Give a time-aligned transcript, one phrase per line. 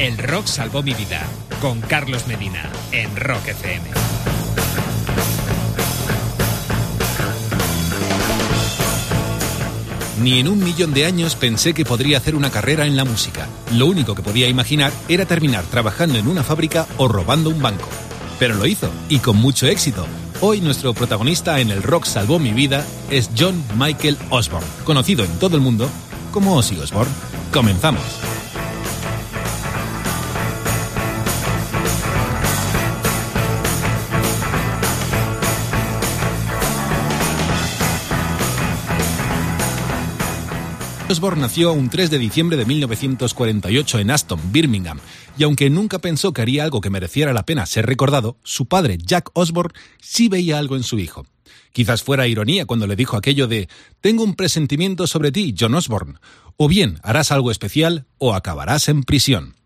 [0.00, 1.20] El rock salvó mi vida,
[1.60, 3.84] con Carlos Medina, en Rock FM.
[10.22, 13.46] Ni en un millón de años pensé que podría hacer una carrera en la música.
[13.74, 17.90] Lo único que podía imaginar era terminar trabajando en una fábrica o robando un banco.
[18.38, 20.06] Pero lo hizo, y con mucho éxito.
[20.40, 25.38] Hoy nuestro protagonista en el rock salvó mi vida es John Michael Osborne, conocido en
[25.38, 25.90] todo el mundo
[26.32, 27.12] como Ozzy Osbourne.
[27.52, 28.29] Comenzamos.
[41.10, 45.00] Osborne nació un 3 de diciembre de 1948 en Aston, Birmingham,
[45.36, 48.96] y aunque nunca pensó que haría algo que mereciera la pena ser recordado, su padre,
[48.96, 51.26] Jack Osborne, sí veía algo en su hijo.
[51.72, 53.68] Quizás fuera ironía cuando le dijo aquello de
[54.00, 56.14] Tengo un presentimiento sobre ti, John Osborne,
[56.56, 59.56] o bien harás algo especial o acabarás en prisión.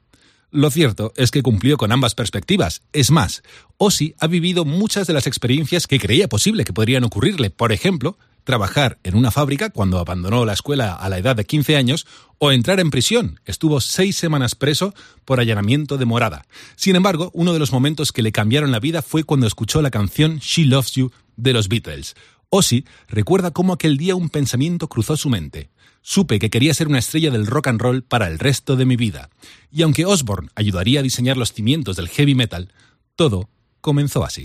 [0.51, 2.81] Lo cierto es que cumplió con ambas perspectivas.
[2.95, 3.43] Es más,
[3.77, 7.51] Ozzy ha vivido muchas de las experiencias que creía posible que podrían ocurrirle.
[7.51, 11.77] Por ejemplo, trabajar en una fábrica cuando abandonó la escuela a la edad de 15
[11.77, 12.07] años
[12.39, 13.41] o entrar en prisión.
[13.45, 16.47] Estuvo seis semanas preso por allanamiento de morada.
[16.77, 19.91] Sin embargo, uno de los momentos que le cambiaron la vida fue cuando escuchó la
[19.91, 22.15] canción She Loves You de los Beatles.
[22.51, 25.71] Ozzy recuerda cómo aquel día un pensamiento cruzó su mente.
[26.03, 28.97] Supe que quería ser una estrella del rock and roll para el resto de mi
[28.97, 29.31] vida.
[29.73, 32.73] Y aunque Osborne ayudaría a diseñar los cimientos del heavy metal,
[33.17, 33.49] todo
[33.81, 34.45] comenzó así.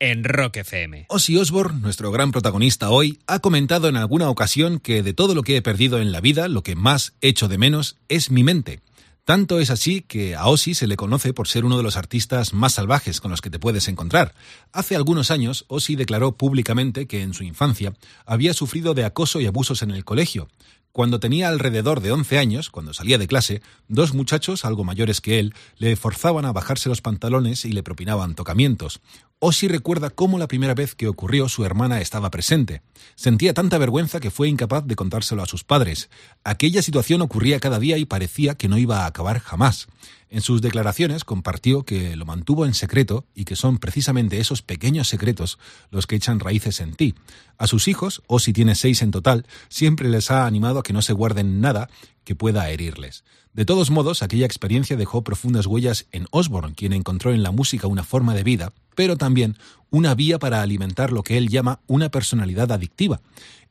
[0.00, 1.04] en Rock FM.
[1.08, 5.42] Ozzy Osbourne, nuestro gran protagonista hoy, ha comentado en alguna ocasión que de todo lo
[5.42, 8.80] que he perdido en la vida, lo que más echo de menos es mi mente.
[9.24, 12.54] Tanto es así que a Ozzy se le conoce por ser uno de los artistas
[12.54, 14.34] más salvajes con los que te puedes encontrar.
[14.72, 17.92] Hace algunos años, Ozzy declaró públicamente que en su infancia
[18.24, 20.48] había sufrido de acoso y abusos en el colegio,
[20.92, 25.38] cuando tenía alrededor de 11 años, cuando salía de clase, dos muchachos, algo mayores que
[25.38, 29.00] él, le forzaban a bajarse los pantalones y le propinaban tocamientos.
[29.42, 32.82] Osi recuerda cómo la primera vez que ocurrió su hermana estaba presente.
[33.14, 36.10] Sentía tanta vergüenza que fue incapaz de contárselo a sus padres.
[36.44, 39.88] Aquella situación ocurría cada día y parecía que no iba a acabar jamás.
[40.28, 45.08] En sus declaraciones compartió que lo mantuvo en secreto y que son precisamente esos pequeños
[45.08, 45.58] secretos
[45.90, 47.14] los que echan raíces en ti.
[47.56, 50.92] A sus hijos, o si tiene seis en total, siempre les ha animado a que
[50.92, 51.88] no se guarden nada
[52.24, 53.24] que pueda herirles.
[53.52, 57.88] De todos modos, aquella experiencia dejó profundas huellas en Osborne, quien encontró en la música
[57.88, 59.56] una forma de vida, pero también
[59.90, 63.20] una vía para alimentar lo que él llama una personalidad adictiva.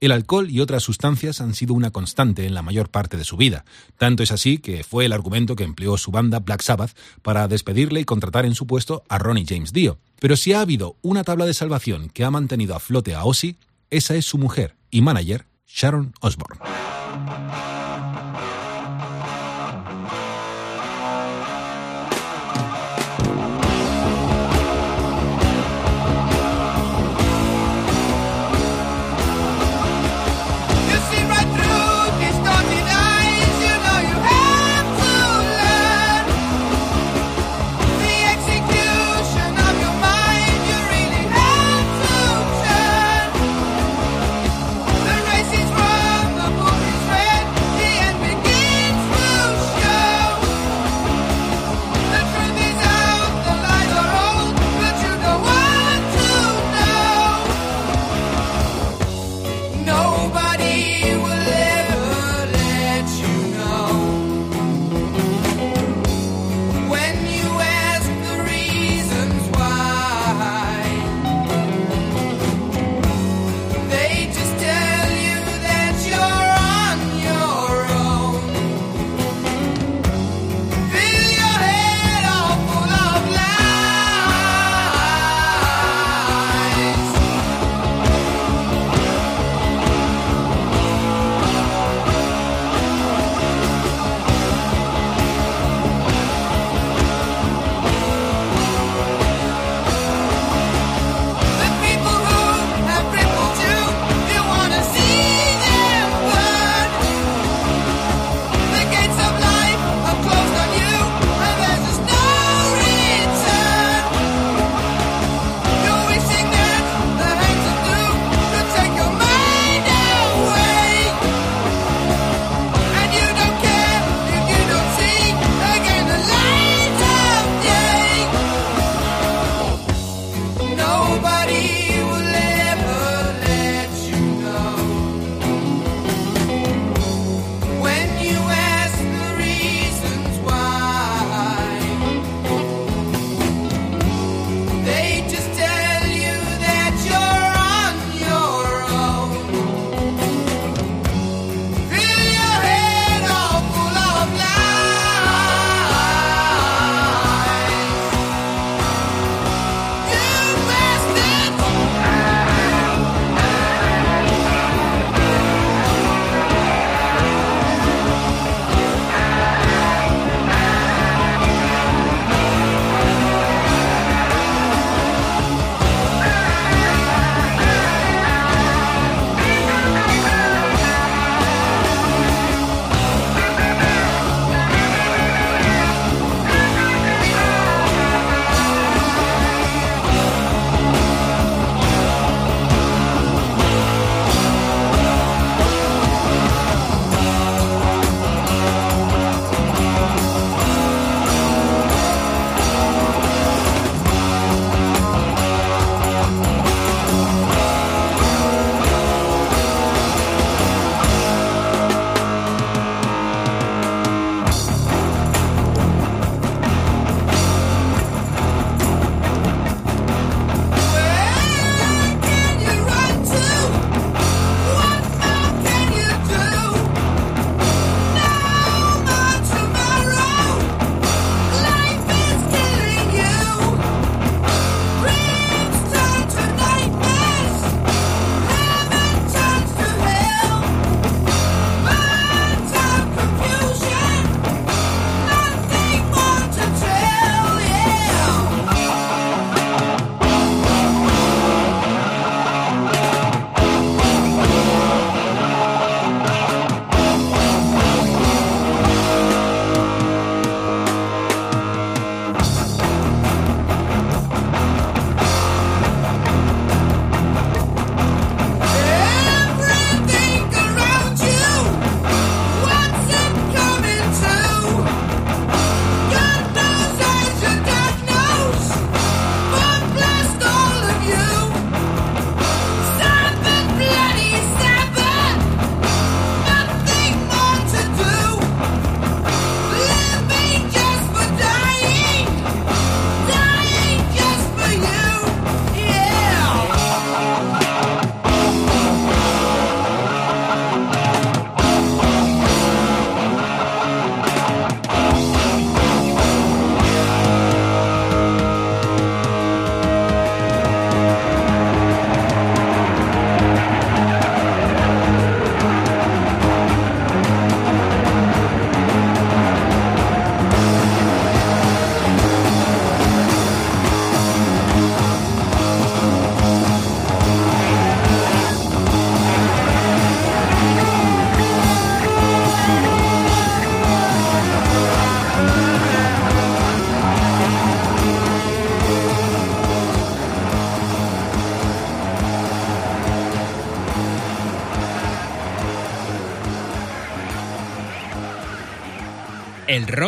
[0.01, 3.37] El alcohol y otras sustancias han sido una constante en la mayor parte de su
[3.37, 3.65] vida.
[3.97, 8.01] Tanto es así que fue el argumento que empleó su banda Black Sabbath para despedirle
[8.01, 9.99] y contratar en su puesto a Ronnie James Dio.
[10.19, 13.57] Pero si ha habido una tabla de salvación que ha mantenido a flote a Ozzy,
[13.89, 16.59] esa es su mujer y manager, Sharon Osbourne.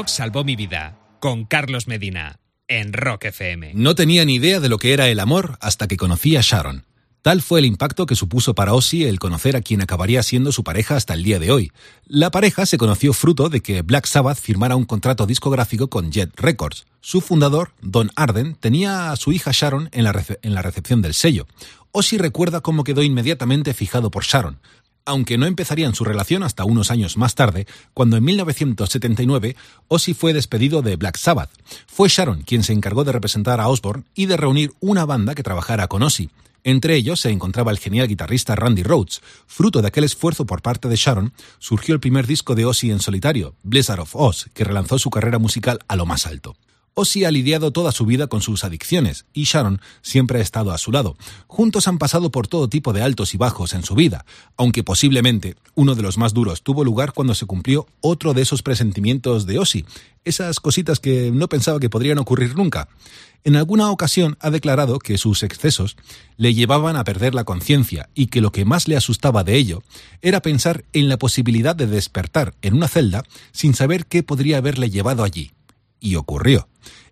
[0.02, 3.74] Rock salvó mi vida con Carlos Medina en Rock FM.
[3.76, 6.86] No tenía ni idea de lo que era el amor hasta que conocí a Sharon.
[7.22, 10.64] Tal fue el impacto que supuso para Ozzy el conocer a quien acabaría siendo su
[10.64, 11.72] pareja hasta el día de hoy.
[12.08, 16.32] La pareja se conoció fruto de que Black Sabbath firmara un contrato discográfico con Jet
[16.36, 16.88] Records.
[17.00, 21.46] Su fundador, Don Arden, tenía a su hija Sharon en la, recepción del sello.
[21.92, 24.58] Ozzy recuerda cómo quedó inmediatamente fijado por Sharon
[25.06, 29.56] aunque no empezarían su relación hasta unos años más tarde, cuando en 1979
[29.88, 31.52] Ozzy fue despedido de Black Sabbath.
[31.88, 35.44] Fue Sharon quien se encargó de representar a Osbourne y de reunir una banda que
[35.44, 36.30] trabajara con Ozzy.
[36.64, 39.22] Entre ellos se encontraba el genial guitarrista Randy Rhodes.
[39.48, 43.00] Fruto de aquel esfuerzo por parte de Sharon, surgió el primer disco de Ozzy en
[43.00, 46.56] solitario, Blizzard of Oz, que relanzó su carrera musical a lo más alto.
[46.94, 50.78] Ozzy ha lidiado toda su vida con sus adicciones y Sharon siempre ha estado a
[50.78, 51.16] su lado.
[51.48, 54.26] Juntos han pasado por todo tipo de altos y bajos en su vida,
[54.58, 58.62] aunque posiblemente uno de los más duros tuvo lugar cuando se cumplió otro de esos
[58.62, 59.86] presentimientos de Ozzy,
[60.26, 62.90] esas cositas que no pensaba que podrían ocurrir nunca.
[63.46, 65.96] En alguna ocasión ha declarado que sus excesos
[66.36, 69.82] le llevaban a perder la conciencia y que lo que más le asustaba de ello
[70.22, 74.90] era pensar en la posibilidad de despertar en una celda sin saber qué podría haberle
[74.90, 75.54] llevado allí
[76.02, 76.68] y ocurrió.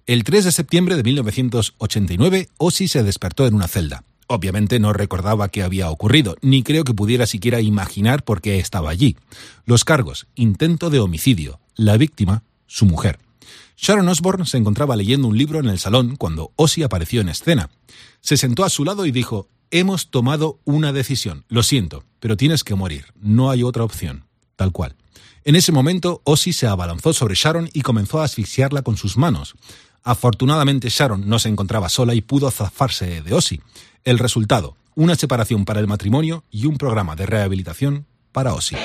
[0.05, 4.03] El 3 de septiembre de 1989, Ozzy se despertó en una celda.
[4.27, 8.89] Obviamente no recordaba qué había ocurrido, ni creo que pudiera siquiera imaginar por qué estaba
[8.89, 9.15] allí.
[9.65, 13.19] Los cargos, intento de homicidio, la víctima, su mujer.
[13.77, 17.69] Sharon Osbourne se encontraba leyendo un libro en el salón cuando Ozzy apareció en escena.
[18.19, 22.63] Se sentó a su lado y dijo, Hemos tomado una decisión, lo siento, pero tienes
[22.63, 24.95] que morir, no hay otra opción, tal cual.
[25.49, 29.55] En ese momento, Ozzy se abalanzó sobre Sharon y comenzó a asfixiarla con sus manos.
[30.03, 33.59] Afortunadamente, Sharon no se encontraba sola y pudo zafarse de Ozzy.
[34.03, 38.75] El resultado, una separación para el matrimonio y un programa de rehabilitación para Ozzy.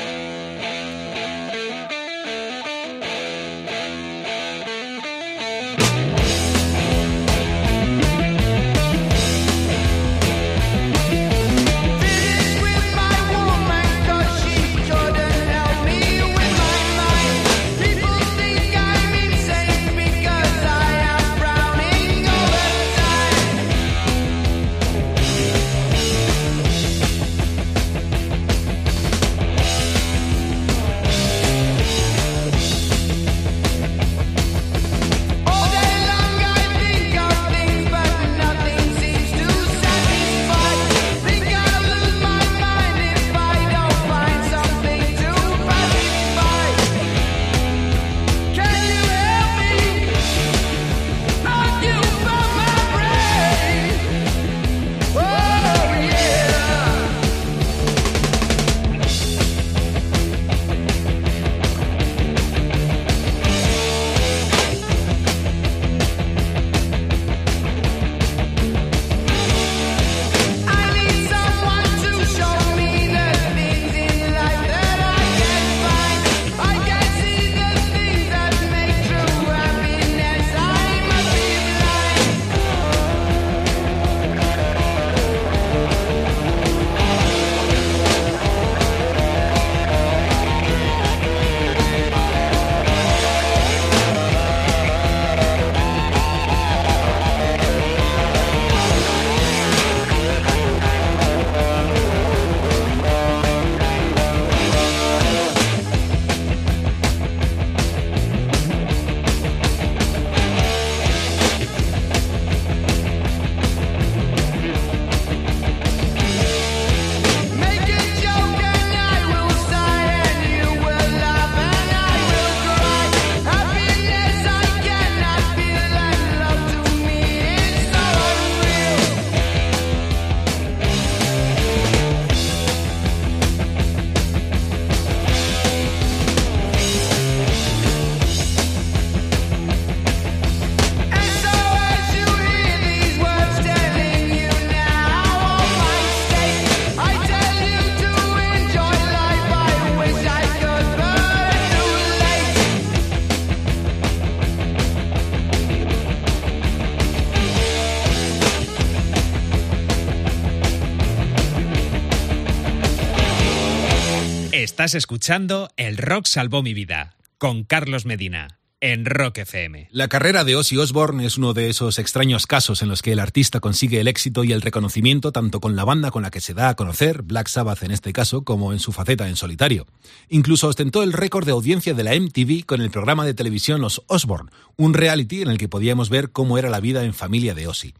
[164.84, 169.88] Estás escuchando El Rock Salvó Mi Vida con Carlos Medina en Rock FM.
[169.90, 173.18] La carrera de Ozzy Osbourne es uno de esos extraños casos en los que el
[173.18, 176.52] artista consigue el éxito y el reconocimiento tanto con la banda con la que se
[176.52, 179.86] da a conocer, Black Sabbath en este caso, como en su faceta en solitario.
[180.28, 184.02] Incluso ostentó el récord de audiencia de la MTV con el programa de televisión Los
[184.06, 187.68] Osbourne, un reality en el que podíamos ver cómo era la vida en familia de
[187.68, 187.94] Ozzy.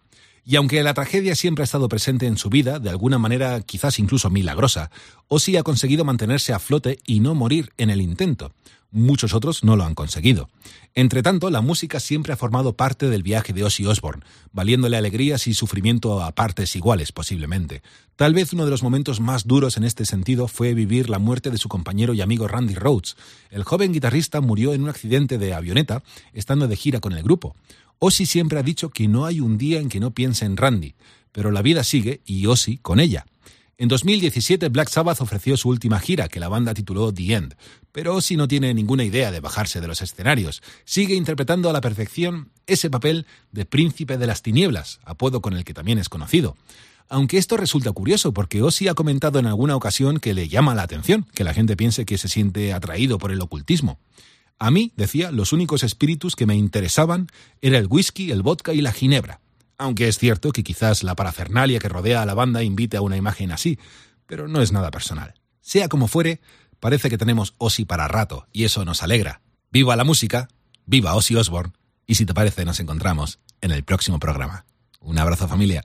[0.45, 3.99] Y aunque la tragedia siempre ha estado presente en su vida, de alguna manera quizás
[3.99, 4.91] incluso milagrosa,
[5.29, 8.53] Ozzy ha conseguido mantenerse a flote y no morir en el intento
[8.95, 10.49] muchos otros no lo han conseguido.
[10.95, 14.23] Entre tanto, la música siempre ha formado parte del viaje de Ozzy Osbourne,
[14.53, 17.83] valiéndole alegrías y sufrimiento a partes iguales, posiblemente.
[18.15, 21.51] Tal vez uno de los momentos más duros en este sentido fue vivir la muerte
[21.51, 23.17] de su compañero y amigo Randy Rhodes.
[23.51, 27.57] El joven guitarrista murió en un accidente de avioneta, estando de gira con el grupo.
[27.99, 30.95] Ozzy siempre ha dicho que no hay un día en que no piense en Randy,
[31.33, 33.27] pero la vida sigue y Ozzy con ella.
[33.77, 37.57] En 2017 Black Sabbath ofreció su última gira, que la banda tituló The End,
[37.91, 40.63] pero Ozzy no tiene ninguna idea de bajarse de los escenarios.
[40.85, 45.65] Sigue interpretando a la perfección ese papel de príncipe de las tinieblas, apodo con el
[45.65, 46.57] que también es conocido.
[47.09, 50.83] Aunque esto resulta curioso porque Ozzy ha comentado en alguna ocasión que le llama la
[50.83, 53.99] atención que la gente piense que se siente atraído por el ocultismo.
[54.59, 57.27] A mí, decía, los únicos espíritus que me interesaban
[57.61, 59.41] era el whisky, el vodka y la ginebra
[59.79, 63.17] aunque es cierto que quizás la parafernalia que rodea a la banda invite a una
[63.17, 63.79] imagen así,
[64.27, 65.35] pero no es nada personal.
[65.61, 66.41] Sea como fuere,
[66.81, 69.41] parece que tenemos Ozzy para rato, y eso nos alegra.
[69.71, 70.49] ¡Viva la música!
[70.87, 71.73] ¡Viva Ozzy Osbourne!
[72.07, 74.67] Y si te parece, nos encontramos en el próximo programa.
[75.01, 75.85] Un abrazo familia.